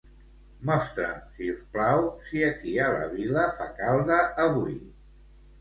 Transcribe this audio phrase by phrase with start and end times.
[0.69, 4.79] Mostra'm, si us plau, si aquí a la vila fa calda avui.